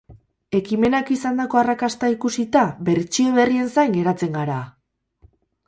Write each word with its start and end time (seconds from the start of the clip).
Ekimenak 0.59 1.11
izandako 1.15 1.59
arraksta 1.61 2.09
ikusita, 2.15 2.65
bertsio 2.89 3.37
berrien 3.39 3.71
zain 3.77 3.95
geratzen 3.99 4.35
gara! 4.41 4.59